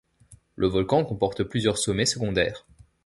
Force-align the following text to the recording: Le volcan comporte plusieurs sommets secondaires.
Le 0.55 0.65
volcan 0.67 1.03
comporte 1.05 1.43
plusieurs 1.43 1.77
sommets 1.77 2.07
secondaires. 2.07 2.65